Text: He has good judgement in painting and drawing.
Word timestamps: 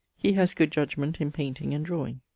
He 0.17 0.33
has 0.33 0.55
good 0.55 0.71
judgement 0.71 1.21
in 1.21 1.31
painting 1.31 1.75
and 1.75 1.85
drawing. 1.85 2.21